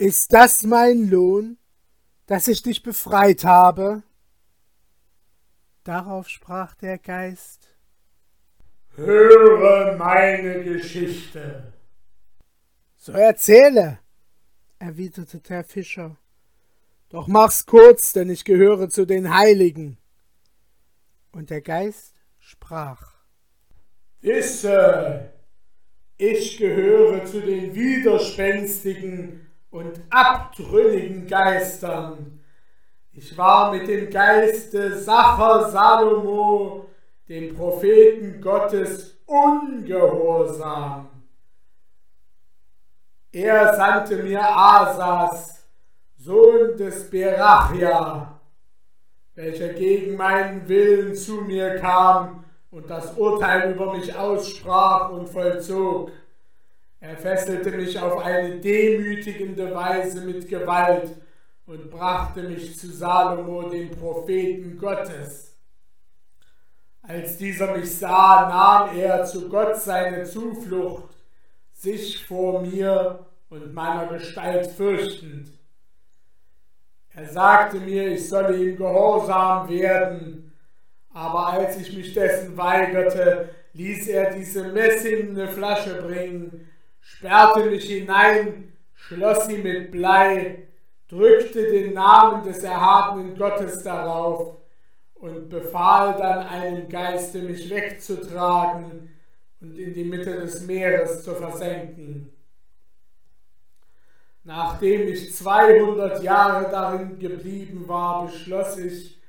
Ist 0.00 0.32
das 0.32 0.62
mein 0.62 1.10
Lohn, 1.10 1.58
dass 2.24 2.48
ich 2.48 2.62
dich 2.62 2.82
befreit 2.82 3.44
habe? 3.44 4.02
Darauf 5.84 6.26
sprach 6.26 6.74
der 6.74 6.96
Geist 6.96 7.76
Höre 8.94 9.98
meine 9.98 10.64
Geschichte. 10.64 11.74
So 12.96 13.12
erzähle, 13.12 13.98
erwiderte 14.78 15.38
der 15.40 15.64
Fischer. 15.64 16.16
Doch 17.10 17.26
mach's 17.26 17.66
kurz, 17.66 18.14
denn 18.14 18.30
ich 18.30 18.46
gehöre 18.46 18.88
zu 18.88 19.04
den 19.04 19.36
Heiligen. 19.36 19.98
Und 21.30 21.50
der 21.50 21.60
Geist 21.60 22.14
sprach 22.38 23.16
Wisse, 24.22 25.34
ich 26.16 26.56
gehöre 26.56 27.26
zu 27.26 27.42
den 27.42 27.74
widerspenstigen 27.74 29.49
und 29.70 30.00
abtrünnigen 30.10 31.26
Geistern. 31.26 32.40
Ich 33.12 33.36
war 33.36 33.72
mit 33.72 33.88
dem 33.88 34.10
Geiste 34.10 34.98
Sacher 34.98 35.70
Salomo, 35.70 36.86
dem 37.28 37.54
Propheten 37.54 38.40
Gottes, 38.40 39.18
ungehorsam. 39.26 41.08
Er 43.32 43.74
sandte 43.76 44.16
mir 44.16 44.42
Asas, 44.42 45.64
Sohn 46.16 46.76
des 46.76 47.08
Berachia, 47.08 48.40
welcher 49.36 49.68
gegen 49.68 50.16
meinen 50.16 50.68
Willen 50.68 51.14
zu 51.14 51.42
mir 51.42 51.76
kam 51.76 52.44
und 52.70 52.90
das 52.90 53.16
Urteil 53.16 53.72
über 53.72 53.92
mich 53.94 54.14
aussprach 54.16 55.10
und 55.10 55.28
vollzog. 55.28 56.10
Er 57.00 57.16
fesselte 57.16 57.70
mich 57.70 57.98
auf 57.98 58.22
eine 58.22 58.60
demütigende 58.60 59.74
Weise 59.74 60.20
mit 60.20 60.46
Gewalt 60.46 61.10
und 61.64 61.90
brachte 61.90 62.42
mich 62.42 62.78
zu 62.78 62.92
Salomo, 62.92 63.70
dem 63.70 63.90
Propheten 63.90 64.76
Gottes. 64.76 65.56
Als 67.00 67.38
dieser 67.38 67.74
mich 67.74 67.96
sah, 67.96 68.48
nahm 68.50 68.98
er 68.98 69.24
zu 69.24 69.48
Gott 69.48 69.76
seine 69.76 70.24
Zuflucht, 70.24 71.14
sich 71.72 72.22
vor 72.26 72.60
mir 72.60 73.24
und 73.48 73.72
meiner 73.72 74.06
Gestalt 74.06 74.66
fürchtend. 74.66 75.48
Er 77.14 77.26
sagte 77.26 77.80
mir, 77.80 78.08
ich 78.08 78.28
solle 78.28 78.56
ihm 78.62 78.76
gehorsam 78.76 79.70
werden, 79.70 80.52
aber 81.14 81.46
als 81.48 81.78
ich 81.78 81.96
mich 81.96 82.12
dessen 82.12 82.56
weigerte, 82.58 83.48
ließ 83.72 84.06
er 84.08 84.34
diese 84.34 84.64
messingene 84.64 85.48
Flasche 85.48 86.02
bringen, 86.02 86.69
sperrte 87.00 87.70
mich 87.70 87.84
hinein, 87.84 88.72
schloss 88.94 89.46
sie 89.46 89.58
mit 89.58 89.90
Blei, 89.90 90.68
drückte 91.08 91.70
den 91.70 91.94
Namen 91.94 92.44
des 92.44 92.62
erhabenen 92.62 93.36
Gottes 93.36 93.82
darauf 93.82 94.56
und 95.14 95.48
befahl 95.48 96.16
dann 96.16 96.46
einem 96.46 96.88
Geiste, 96.88 97.42
mich 97.42 97.68
wegzutragen 97.68 99.10
und 99.60 99.78
in 99.78 99.92
die 99.92 100.04
Mitte 100.04 100.32
des 100.40 100.62
Meeres 100.62 101.22
zu 101.24 101.34
versenken. 101.34 102.32
Nachdem 104.42 105.08
ich 105.08 105.34
200 105.34 106.22
Jahre 106.22 106.70
darin 106.70 107.18
geblieben 107.18 107.86
war, 107.86 108.26
beschloss 108.26 108.78
ich, 108.78 109.20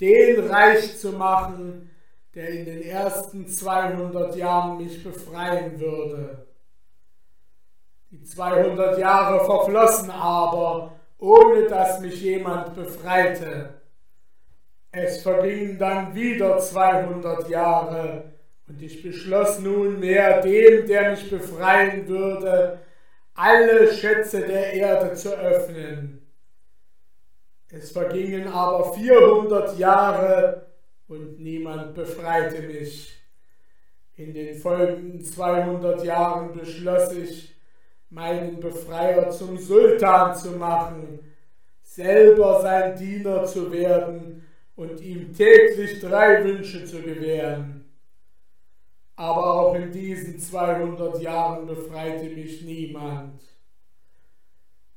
den 0.00 0.48
reich 0.48 0.98
zu 0.98 1.12
machen, 1.12 1.90
der 2.34 2.48
in 2.50 2.64
den 2.66 2.82
ersten 2.82 3.46
200 3.46 4.36
Jahren 4.36 4.78
mich 4.78 5.02
befreien 5.02 5.80
würde. 5.80 6.45
Die 8.16 8.24
200 8.24 8.98
Jahre 8.98 9.44
verflossen 9.44 10.10
aber, 10.10 10.92
ohne 11.18 11.66
dass 11.68 12.00
mich 12.00 12.22
jemand 12.22 12.74
befreite. 12.74 13.74
Es 14.90 15.22
vergingen 15.22 15.78
dann 15.78 16.14
wieder 16.14 16.58
200 16.58 17.46
Jahre, 17.50 18.32
und 18.68 18.80
ich 18.80 19.02
beschloss 19.02 19.58
nunmehr 19.58 20.40
dem, 20.40 20.86
der 20.86 21.10
mich 21.10 21.28
befreien 21.28 22.08
würde, 22.08 22.80
alle 23.34 23.92
Schätze 23.92 24.40
der 24.40 24.72
Erde 24.72 25.14
zu 25.14 25.36
öffnen. 25.36 26.26
Es 27.68 27.90
vergingen 27.92 28.48
aber 28.48 28.94
400 28.94 29.78
Jahre 29.78 30.66
und 31.06 31.38
niemand 31.38 31.94
befreite 31.94 32.62
mich. 32.62 33.12
In 34.14 34.32
den 34.32 34.56
folgenden 34.56 35.20
200 35.22 36.02
Jahren 36.02 36.54
beschloss 36.54 37.12
ich, 37.12 37.55
meinen 38.10 38.60
Befreier 38.60 39.30
zum 39.30 39.58
Sultan 39.58 40.34
zu 40.34 40.52
machen, 40.52 41.18
selber 41.82 42.60
sein 42.62 42.96
Diener 42.96 43.44
zu 43.44 43.72
werden 43.72 44.46
und 44.76 45.00
ihm 45.00 45.32
täglich 45.32 46.00
drei 46.00 46.44
Wünsche 46.44 46.84
zu 46.84 47.00
gewähren. 47.02 47.84
Aber 49.16 49.54
auch 49.54 49.74
in 49.74 49.90
diesen 49.90 50.38
200 50.38 51.20
Jahren 51.22 51.66
befreite 51.66 52.26
mich 52.26 52.62
niemand. 52.62 53.40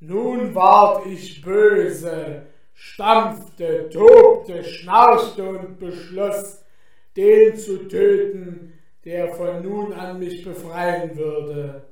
Nun 0.01 0.53
ward 0.53 1.05
ich 1.05 1.41
böse, 1.41 2.47
stampfte, 2.73 3.89
tobte, 3.89 4.63
schnarchte 4.63 5.47
und 5.47 5.79
beschloss, 5.79 6.63
den 7.15 7.55
zu 7.57 7.87
töten, 7.87 8.73
der 9.05 9.33
von 9.33 9.63
nun 9.63 9.93
an 9.93 10.19
mich 10.19 10.43
befreien 10.43 11.17
würde 11.17 11.88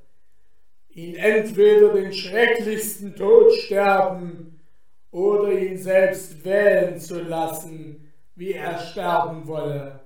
ihn 0.98 1.16
entweder 1.16 1.94
den 1.94 2.12
schrecklichsten 2.12 3.16
Tod 3.16 3.54
sterben 3.54 4.60
oder 5.12 5.52
ihn 5.52 5.78
selbst 5.78 6.44
wählen 6.44 7.00
zu 7.00 7.22
lassen, 7.22 8.12
wie 8.36 8.54
er 8.54 8.80
sterben 8.80 9.46
wolle. 9.46 10.00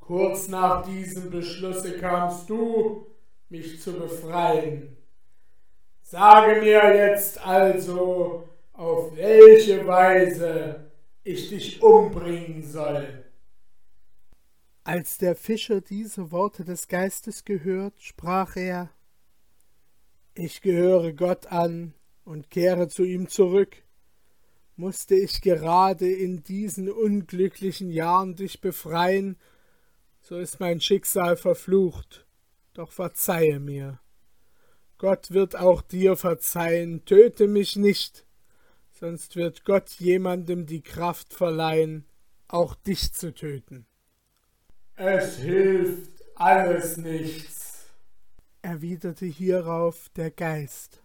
Kurz 0.00 0.48
nach 0.48 0.84
diesem 0.84 1.30
Beschlusse 1.30 1.98
kamst 1.98 2.50
du, 2.50 3.06
mich 3.48 3.80
zu 3.80 3.94
befreien. 3.94 4.98
Sage 6.02 6.60
mir 6.60 6.94
jetzt 6.94 7.44
also, 7.44 8.46
auf 8.74 9.16
welche 9.16 9.86
Weise 9.86 10.90
ich 11.24 11.48
dich 11.48 11.82
umbringen 11.82 12.62
soll. 12.62 13.24
Als 14.84 15.16
der 15.16 15.34
Fischer 15.34 15.80
diese 15.80 16.30
Worte 16.32 16.66
des 16.66 16.86
Geistes 16.86 17.46
gehört, 17.46 17.94
sprach 17.98 18.54
er 18.56 18.90
ich 20.38 20.60
gehöre 20.60 21.12
Gott 21.12 21.46
an 21.46 21.94
und 22.24 22.50
kehre 22.50 22.88
zu 22.88 23.02
ihm 23.02 23.28
zurück. 23.28 23.76
Musste 24.76 25.16
ich 25.16 25.40
gerade 25.40 26.08
in 26.08 26.44
diesen 26.44 26.88
unglücklichen 26.88 27.90
Jahren 27.90 28.36
dich 28.36 28.60
befreien, 28.60 29.36
so 30.20 30.38
ist 30.38 30.60
mein 30.60 30.80
Schicksal 30.80 31.36
verflucht, 31.36 32.24
doch 32.74 32.92
verzeihe 32.92 33.58
mir. 33.58 34.00
Gott 34.98 35.32
wird 35.32 35.56
auch 35.56 35.82
dir 35.82 36.16
verzeihen, 36.16 37.04
töte 37.04 37.48
mich 37.48 37.74
nicht, 37.74 38.24
sonst 38.92 39.34
wird 39.34 39.64
Gott 39.64 39.90
jemandem 39.98 40.66
die 40.66 40.82
Kraft 40.82 41.34
verleihen, 41.34 42.04
auch 42.46 42.76
dich 42.76 43.12
zu 43.12 43.34
töten. 43.34 43.86
Es 44.94 45.38
hilft 45.38 46.22
alles 46.36 46.96
nichts 46.96 47.67
erwiderte 48.62 49.26
hierauf 49.26 50.08
der 50.16 50.30
Geist. 50.30 51.02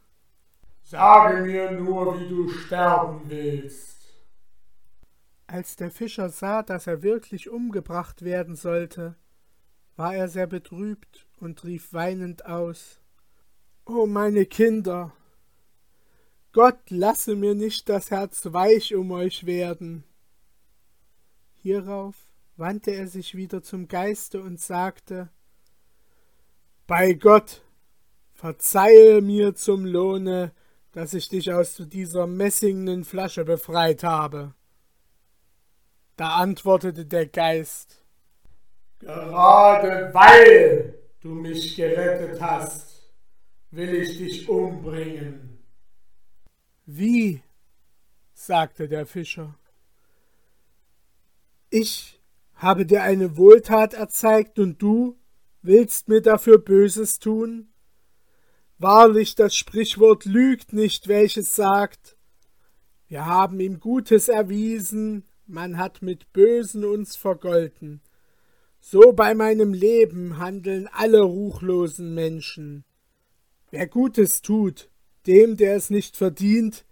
Sage 0.83 1.41
mir 1.41 1.71
nur, 1.71 2.19
wie 2.19 2.27
du 2.27 2.49
sterben 2.49 3.21
willst. 3.25 4.03
Als 5.47 5.75
der 5.75 5.91
Fischer 5.91 6.29
sah, 6.29 6.63
dass 6.63 6.87
er 6.87 7.03
wirklich 7.03 7.49
umgebracht 7.49 8.23
werden 8.23 8.55
sollte, 8.55 9.15
war 9.95 10.15
er 10.15 10.27
sehr 10.27 10.47
betrübt 10.47 11.27
und 11.39 11.63
rief 11.63 11.93
weinend 11.93 12.45
aus 12.45 12.99
O 13.85 14.05
meine 14.07 14.45
Kinder, 14.45 15.13
Gott 16.53 16.89
lasse 16.89 17.35
mir 17.35 17.55
nicht 17.55 17.89
das 17.89 18.11
Herz 18.11 18.45
weich 18.53 18.95
um 18.95 19.11
euch 19.11 19.45
werden. 19.45 20.03
Hierauf 21.55 22.15
wandte 22.55 22.91
er 22.91 23.07
sich 23.07 23.35
wieder 23.35 23.63
zum 23.63 23.87
Geiste 23.87 24.41
und 24.41 24.59
sagte 24.61 25.29
bei 26.95 27.13
Gott, 27.13 27.63
verzeihe 28.35 29.19
mir 29.19 29.55
zum 29.55 29.83
Lohne, 29.83 30.51
dass 30.91 31.15
ich 31.15 31.27
dich 31.27 31.51
aus 31.51 31.77
dieser 31.77 32.27
messingnen 32.27 33.03
Flasche 33.03 33.45
befreit 33.45 34.03
habe. 34.03 34.53
Da 36.17 36.35
antwortete 36.35 37.07
der 37.07 37.25
Geist, 37.25 38.05
Gerade 38.99 40.13
weil 40.13 40.93
du 41.19 41.29
mich 41.29 41.75
gerettet 41.75 42.39
hast, 42.39 43.09
will 43.71 43.95
ich 43.95 44.19
dich 44.19 44.47
umbringen. 44.47 45.63
Wie? 46.85 47.41
sagte 48.35 48.87
der 48.87 49.07
Fischer. 49.07 49.57
Ich 51.71 52.21
habe 52.53 52.85
dir 52.85 53.01
eine 53.01 53.35
Wohltat 53.35 53.95
erzeigt 53.95 54.59
und 54.59 54.79
du 54.79 55.17
willst 55.63 56.09
mir 56.09 56.21
dafür 56.21 56.57
Böses 56.59 57.19
tun? 57.19 57.69
Wahrlich, 58.77 59.35
das 59.35 59.55
Sprichwort 59.55 60.25
lügt 60.25 60.73
nicht, 60.73 61.07
welches 61.07 61.55
sagt, 61.55 62.17
wir 63.07 63.25
haben 63.25 63.59
ihm 63.59 63.79
Gutes 63.79 64.27
erwiesen, 64.27 65.23
man 65.45 65.77
hat 65.77 66.01
mit 66.01 66.31
Bösen 66.33 66.83
uns 66.83 67.15
vergolten. 67.15 68.01
So 68.79 69.13
bei 69.13 69.33
meinem 69.33 69.73
Leben 69.73 70.37
handeln 70.39 70.89
alle 70.91 71.21
ruchlosen 71.21 72.13
Menschen. 72.13 72.83
Wer 73.71 73.87
Gutes 73.87 74.41
tut, 74.41 74.89
dem, 75.25 75.55
der 75.57 75.75
es 75.75 75.89
nicht 75.89 76.17
verdient, 76.17 76.85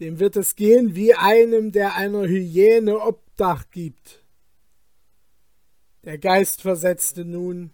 dem 0.00 0.18
wird 0.18 0.36
es 0.36 0.56
gehen 0.56 0.94
wie 0.94 1.14
einem, 1.14 1.72
der 1.72 1.96
einer 1.96 2.26
Hyäne 2.26 3.00
Obdach 3.00 3.70
gibt. 3.70 4.24
Der 6.04 6.18
Geist 6.18 6.62
versetzte 6.62 7.24
nun, 7.24 7.72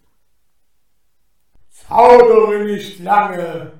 Zaudere 1.87 2.63
nicht 2.63 2.99
lange, 2.99 3.73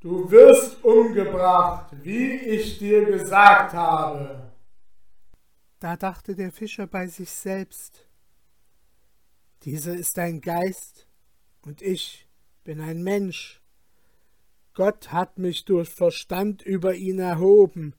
du 0.00 0.30
wirst 0.30 0.84
umgebracht, 0.84 1.92
wie 2.02 2.36
ich 2.36 2.78
dir 2.78 3.04
gesagt 3.06 3.72
habe. 3.72 4.52
Da 5.78 5.96
dachte 5.96 6.34
der 6.34 6.52
Fischer 6.52 6.86
bei 6.86 7.06
sich 7.06 7.30
selbst, 7.30 8.06
dieser 9.62 9.94
ist 9.94 10.18
ein 10.18 10.40
Geist 10.40 11.06
und 11.62 11.82
ich 11.82 12.28
bin 12.64 12.80
ein 12.80 13.02
Mensch. 13.02 13.62
Gott 14.74 15.10
hat 15.10 15.38
mich 15.38 15.64
durch 15.64 15.88
Verstand 15.88 16.62
über 16.62 16.94
ihn 16.94 17.18
erhoben, 17.18 17.94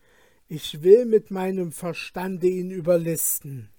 ich 0.48 0.84
will 0.84 1.06
mit 1.06 1.32
meinem 1.32 1.72
Verstande 1.72 2.48
ihn 2.48 2.72
überlisten. 2.72 3.70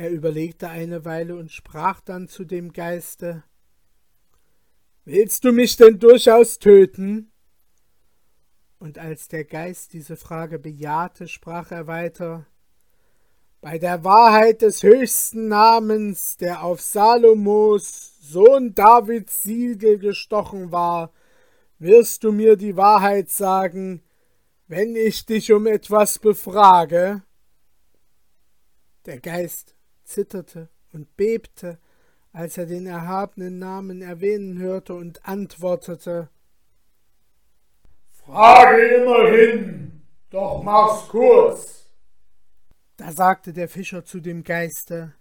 Er 0.00 0.10
überlegte 0.10 0.70
eine 0.70 1.04
Weile 1.04 1.36
und 1.36 1.52
sprach 1.52 2.00
dann 2.00 2.26
zu 2.26 2.46
dem 2.46 2.72
Geiste 2.72 3.44
Willst 5.04 5.44
du 5.44 5.52
mich 5.52 5.76
denn 5.76 5.98
durchaus 5.98 6.58
töten? 6.58 7.30
Und 8.78 8.96
als 8.96 9.28
der 9.28 9.44
Geist 9.44 9.92
diese 9.92 10.16
Frage 10.16 10.58
bejahte, 10.58 11.28
sprach 11.28 11.70
er 11.70 11.86
weiter 11.86 12.46
bei 13.60 13.76
der 13.76 14.02
Wahrheit 14.02 14.62
des 14.62 14.82
höchsten 14.82 15.48
Namens, 15.48 16.38
der 16.38 16.64
auf 16.64 16.80
Salomos, 16.80 18.14
Sohn 18.22 18.74
Davids 18.74 19.42
Siegel 19.42 19.98
gestochen 19.98 20.72
war, 20.72 21.12
wirst 21.78 22.24
du 22.24 22.32
mir 22.32 22.56
die 22.56 22.78
Wahrheit 22.78 23.28
sagen, 23.28 24.02
wenn 24.66 24.96
ich 24.96 25.26
dich 25.26 25.52
um 25.52 25.66
etwas 25.66 26.18
befrage? 26.18 27.22
Der 29.04 29.20
Geist 29.20 29.74
zitterte 30.10 30.68
und 30.92 31.16
bebte, 31.16 31.78
als 32.32 32.58
er 32.58 32.66
den 32.66 32.86
erhabenen 32.86 33.58
Namen 33.58 34.02
erwähnen 34.02 34.58
hörte 34.58 34.94
und 34.94 35.26
antwortete 35.26 36.28
Frage 38.24 38.86
immerhin, 38.96 40.02
doch 40.30 40.62
mach's 40.62 41.08
kurz. 41.08 41.86
Da 42.96 43.12
sagte 43.12 43.52
der 43.52 43.68
Fischer 43.68 44.04
zu 44.04 44.20
dem 44.20 44.44
Geiste 44.44 45.14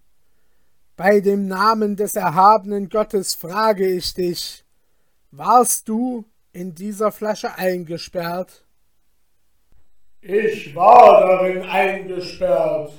Bei 0.95 1.21
dem 1.21 1.47
Namen 1.47 1.95
des 1.95 2.15
erhabenen 2.15 2.89
Gottes 2.89 3.33
frage 3.33 3.87
ich 3.87 4.13
dich, 4.13 4.65
warst 5.31 5.87
du 5.87 6.25
in 6.51 6.75
dieser 6.75 7.11
Flasche 7.11 7.55
eingesperrt? 7.55 8.65
Ich 10.21 10.75
war 10.75 11.21
darin 11.21 11.63
eingesperrt, 11.63 12.91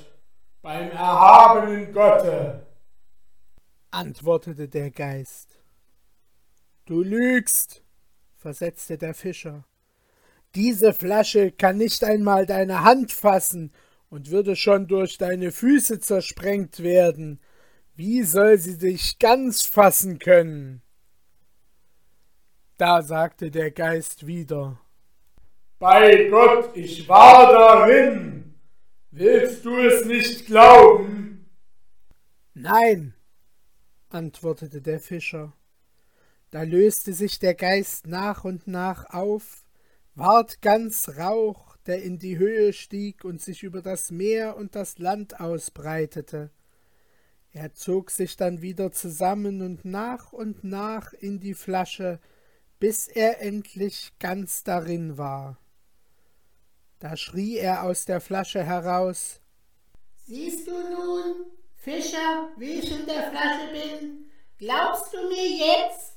beim 0.61 0.91
erhabenen 0.91 1.91
Gotte, 1.91 2.67
antwortete 3.89 4.67
der 4.67 4.91
Geist. 4.91 5.57
Du 6.85 7.01
lügst, 7.01 7.83
versetzte 8.35 8.97
der 8.97 9.13
Fischer. 9.13 9.65
Diese 10.55 10.93
Flasche 10.93 11.51
kann 11.51 11.77
nicht 11.77 12.03
einmal 12.03 12.45
deine 12.45 12.83
Hand 12.83 13.11
fassen 13.11 13.71
und 14.09 14.29
würde 14.29 14.55
schon 14.55 14.87
durch 14.87 15.17
deine 15.17 15.51
Füße 15.51 15.99
zersprengt 15.99 16.83
werden. 16.83 17.39
Wie 17.95 18.23
soll 18.23 18.57
sie 18.57 18.77
dich 18.77 19.19
ganz 19.19 19.65
fassen 19.65 20.19
können? 20.19 20.81
Da 22.77 23.01
sagte 23.01 23.51
der 23.51 23.71
Geist 23.71 24.27
wieder 24.27 24.79
Bei 25.79 26.27
Gott, 26.29 26.75
ich 26.75 27.07
war 27.07 27.51
darin. 27.51 28.40
Willst 29.13 29.65
du 29.65 29.77
es 29.77 30.05
nicht 30.05 30.45
glauben? 30.45 31.49
Nein, 32.53 33.13
antwortete 34.07 34.81
der 34.81 35.01
Fischer. 35.01 35.51
Da 36.49 36.63
löste 36.63 37.11
sich 37.11 37.37
der 37.37 37.53
Geist 37.53 38.07
nach 38.07 38.45
und 38.45 38.67
nach 38.67 39.09
auf, 39.09 39.65
ward 40.15 40.61
ganz 40.61 41.09
Rauch, 41.17 41.75
der 41.85 42.03
in 42.03 42.19
die 42.19 42.37
Höhe 42.37 42.71
stieg 42.71 43.25
und 43.25 43.41
sich 43.41 43.63
über 43.63 43.81
das 43.81 44.11
Meer 44.11 44.55
und 44.55 44.75
das 44.75 44.97
Land 44.97 45.41
ausbreitete. 45.41 46.49
Er 47.51 47.73
zog 47.73 48.11
sich 48.11 48.37
dann 48.37 48.61
wieder 48.61 48.93
zusammen 48.93 49.61
und 49.61 49.83
nach 49.83 50.31
und 50.31 50.63
nach 50.63 51.11
in 51.11 51.41
die 51.41 51.53
Flasche, 51.53 52.21
bis 52.79 53.09
er 53.09 53.41
endlich 53.41 54.13
ganz 54.19 54.63
darin 54.63 55.17
war. 55.17 55.57
Da 57.01 57.17
schrie 57.17 57.57
er 57.57 57.81
aus 57.81 58.05
der 58.05 58.21
Flasche 58.21 58.63
heraus 58.63 59.41
Siehst 60.27 60.67
du 60.67 60.71
nun, 60.71 61.47
Fischer, 61.75 62.49
wie 62.57 62.73
ich 62.73 62.91
in 62.91 63.07
der 63.07 63.31
Flasche 63.31 63.71
bin? 63.71 64.25
Glaubst 64.59 65.11
du 65.11 65.17
mir 65.27 65.49
jetzt? 65.49 66.13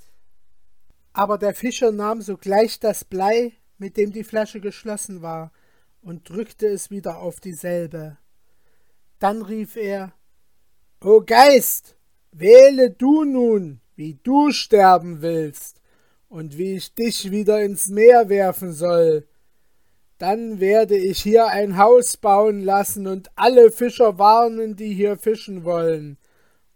Aber 1.14 1.38
der 1.38 1.54
Fischer 1.54 1.90
nahm 1.90 2.20
sogleich 2.20 2.80
das 2.80 3.02
Blei, 3.02 3.54
mit 3.78 3.96
dem 3.96 4.12
die 4.12 4.24
Flasche 4.24 4.60
geschlossen 4.60 5.22
war, 5.22 5.52
und 6.02 6.28
drückte 6.28 6.66
es 6.66 6.90
wieder 6.90 7.18
auf 7.18 7.40
dieselbe. 7.40 8.18
Dann 9.18 9.40
rief 9.40 9.76
er 9.76 10.12
O 11.02 11.22
Geist, 11.24 11.96
wähle 12.30 12.90
du 12.90 13.24
nun, 13.24 13.80
wie 13.96 14.18
du 14.22 14.50
sterben 14.52 15.22
willst, 15.22 15.80
und 16.28 16.58
wie 16.58 16.76
ich 16.76 16.94
dich 16.94 17.30
wieder 17.30 17.62
ins 17.62 17.88
Meer 17.88 18.28
werfen 18.28 18.74
soll. 18.74 19.26
Dann 20.26 20.58
werde 20.58 20.96
ich 20.96 21.20
hier 21.20 21.48
ein 21.48 21.76
Haus 21.76 22.16
bauen 22.16 22.62
lassen 22.62 23.06
und 23.06 23.30
alle 23.34 23.70
Fischer 23.70 24.18
warnen, 24.18 24.74
die 24.74 24.94
hier 24.94 25.18
fischen 25.18 25.64
wollen, 25.64 26.16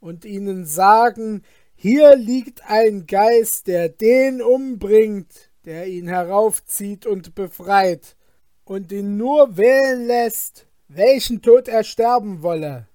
und 0.00 0.26
ihnen 0.26 0.66
sagen, 0.66 1.42
hier 1.74 2.14
liegt 2.14 2.68
ein 2.68 3.06
Geist, 3.06 3.66
der 3.66 3.88
den 3.88 4.42
umbringt, 4.42 5.50
der 5.64 5.86
ihn 5.86 6.08
heraufzieht 6.08 7.06
und 7.06 7.34
befreit, 7.34 8.16
und 8.66 8.92
ihn 8.92 9.16
nur 9.16 9.56
wählen 9.56 10.06
lässt, 10.06 10.66
welchen 10.88 11.40
Tod 11.40 11.68
er 11.68 11.84
sterben 11.84 12.42
wolle. 12.42 12.86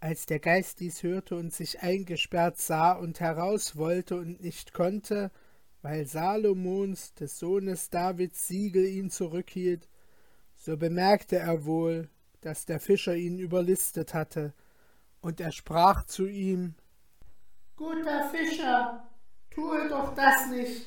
Als 0.00 0.26
der 0.26 0.40
Geist 0.40 0.80
dies 0.80 1.04
hörte 1.04 1.36
und 1.36 1.54
sich 1.54 1.82
eingesperrt 1.82 2.58
sah 2.58 2.94
und 2.94 3.20
heraus 3.20 3.76
wollte 3.76 4.16
und 4.16 4.42
nicht 4.42 4.74
konnte, 4.74 5.30
weil 5.82 6.06
Salomons, 6.06 7.14
des 7.14 7.38
Sohnes 7.38 7.90
Davids, 7.90 8.48
Siegel 8.48 8.86
ihn 8.86 9.10
zurückhielt, 9.10 9.88
so 10.56 10.76
bemerkte 10.76 11.36
er 11.36 11.64
wohl, 11.64 12.08
dass 12.40 12.66
der 12.66 12.80
Fischer 12.80 13.14
ihn 13.14 13.38
überlistet 13.38 14.14
hatte, 14.14 14.52
und 15.20 15.40
er 15.40 15.52
sprach 15.52 16.04
zu 16.04 16.26
ihm 16.26 16.74
Guter 17.76 18.30
Fischer, 18.30 19.08
tue 19.50 19.88
doch 19.88 20.14
das 20.14 20.48
nicht, 20.48 20.86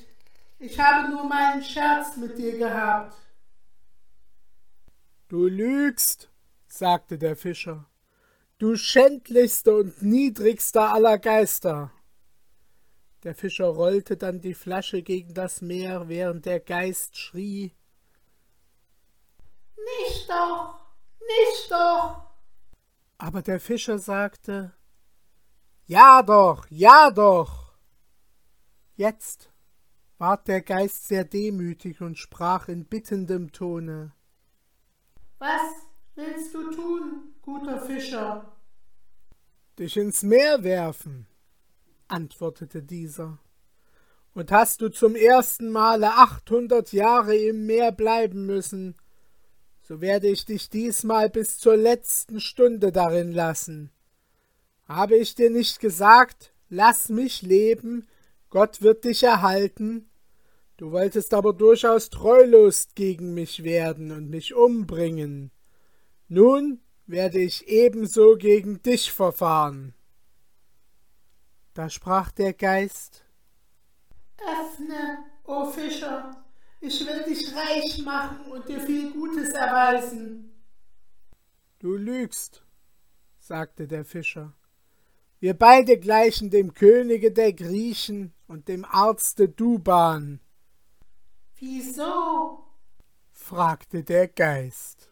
ich 0.60 0.80
habe 0.80 1.10
nur 1.10 1.23
meinen 1.23 1.63
Scherz 1.63 2.17
mit 2.17 2.38
dir 2.38 2.58
gehabt. 2.58 3.15
Du 5.27 5.47
lügst, 5.47 6.30
sagte 6.67 7.17
der 7.17 7.36
Fischer, 7.36 7.89
du 8.58 8.75
schändlichster 8.75 9.77
und 9.77 10.01
niedrigster 10.01 10.93
aller 10.93 11.17
Geister. 11.17 11.91
Der 13.23 13.36
Fischer 13.36 13.67
rollte 13.67 14.17
dann 14.17 14.41
die 14.41 14.55
Flasche 14.55 15.03
gegen 15.03 15.34
das 15.36 15.62
Meer, 15.62 16.07
während 16.07 16.45
der 16.45 16.60
Geist 16.60 17.17
schrie 17.17 17.71
Nicht 19.75 20.27
doch, 20.27 20.79
nicht 21.19 21.71
doch. 21.71 22.31
Aber 23.19 23.43
der 23.43 23.60
Fischer 23.60 23.99
sagte 23.99 24.73
Ja 25.86 26.23
doch, 26.23 26.65
ja 26.71 27.12
doch. 27.12 27.75
Jetzt 28.95 29.51
ward 30.17 30.47
der 30.47 30.62
Geist 30.62 31.07
sehr 31.07 31.23
demütig 31.23 32.01
und 32.01 32.17
sprach 32.17 32.67
in 32.69 32.86
bittendem 32.86 33.51
Tone 33.51 34.13
Was 35.38 35.62
willst 36.15 36.53
du 36.55 36.71
tun, 36.71 37.36
guter 37.41 37.81
Fischer? 37.81 38.57
Dich 39.77 39.95
ins 39.97 40.23
Meer 40.23 40.63
werfen, 40.63 41.27
antwortete 42.12 42.84
dieser. 42.84 43.39
Und 44.34 44.52
hast 44.52 44.82
du 44.82 44.89
zum 44.89 45.15
ersten 45.15 45.71
Male 45.71 46.12
achthundert 46.13 46.93
Jahre 46.93 47.36
im 47.36 47.65
Meer 47.65 47.91
bleiben 47.91 48.45
müssen, 48.45 48.95
so 49.82 50.00
werde 50.00 50.28
ich 50.28 50.45
dich 50.45 50.69
diesmal 50.69 51.30
bis 51.30 51.58
zur 51.58 51.76
letzten 51.76 52.39
Stunde 52.39 52.91
darin 52.91 53.32
lassen. 53.32 53.91
Habe 54.88 55.17
ich 55.17 55.36
dir 55.36 55.50
nicht 55.50 55.80
gesagt, 55.80 56.54
lass 56.69 57.10
mich 57.10 57.41
leben, 57.41 58.08
Gott 58.50 58.82
wird 58.82 59.04
dich 59.06 59.24
erhalten? 59.24 60.10
Du 60.78 60.91
wolltest 60.91 61.34
aber 61.34 61.54
durchaus 61.54 62.10
treulos 62.10 62.89
gegen 62.95 63.34
mich 63.34 63.63
werden 63.63 64.12
und 64.12 64.30
mich 64.30 64.54
umbringen. 64.54 65.52
Nun 66.28 66.80
werde 67.06 67.39
ich 67.39 67.67
ebenso 67.67 68.36
gegen 68.38 68.82
dich 68.82 69.12
verfahren. 69.12 69.93
Da 71.73 71.89
sprach 71.89 72.31
der 72.31 72.53
Geist 72.53 73.25
Öffne, 74.38 75.25
o 75.43 75.65
Fischer, 75.65 76.43
ich 76.79 77.05
will 77.05 77.23
dich 77.23 77.55
reich 77.55 78.03
machen 78.03 78.51
und 78.51 78.67
dir 78.67 78.79
viel 78.81 79.13
Gutes 79.13 79.49
erweisen. 79.49 80.63
Du 81.79 81.95
lügst, 81.95 82.65
sagte 83.38 83.88
der 83.88 84.03
Fischer. 84.03 84.53
Wir 85.39 85.53
beide 85.53 85.97
gleichen 85.97 86.49
dem 86.49 86.73
Könige 86.73 87.31
der 87.31 87.53
Griechen 87.53 88.34
und 88.47 88.67
dem 88.67 88.86
Arzte 88.86 89.49
Duban. 89.49 90.39
Wieso? 91.55 92.63
fragte 93.31 94.03
der 94.03 94.27
Geist. 94.27 95.11